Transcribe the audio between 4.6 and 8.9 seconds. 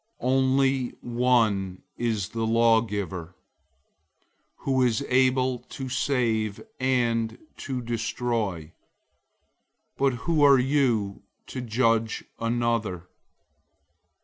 who is able to save and to destroy.